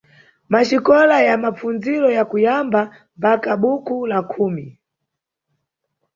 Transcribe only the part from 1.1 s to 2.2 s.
ya mapfundziro